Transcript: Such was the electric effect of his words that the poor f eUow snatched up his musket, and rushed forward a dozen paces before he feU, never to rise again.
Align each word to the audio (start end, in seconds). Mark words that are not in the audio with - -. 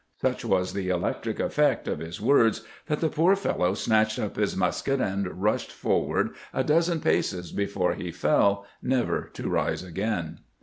Such 0.19 0.43
was 0.43 0.73
the 0.73 0.89
electric 0.89 1.39
effect 1.39 1.87
of 1.87 1.99
his 1.99 2.19
words 2.19 2.63
that 2.87 3.01
the 3.01 3.07
poor 3.07 3.33
f 3.33 3.43
eUow 3.43 3.77
snatched 3.77 4.17
up 4.17 4.35
his 4.35 4.57
musket, 4.57 4.99
and 4.99 5.39
rushed 5.43 5.71
forward 5.71 6.31
a 6.51 6.63
dozen 6.63 7.01
paces 7.01 7.51
before 7.51 7.93
he 7.93 8.09
feU, 8.11 8.63
never 8.81 9.29
to 9.35 9.47
rise 9.47 9.83
again. 9.83 10.39